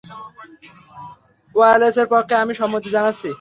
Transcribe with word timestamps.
ওয়ালেসের 1.55 2.07
পক্ষে, 2.13 2.35
আমি 2.43 2.53
সম্মতি 2.61 2.89
জানাচ্ছি। 2.95 3.29